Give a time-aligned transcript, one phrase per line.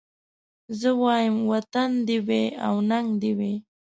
[0.79, 3.53] زه وايم وطن دي وي او ننګ دي وي